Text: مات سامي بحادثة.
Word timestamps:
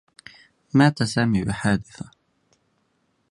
مات 0.73 1.03
سامي 1.03 1.43
بحادثة. 1.43 2.11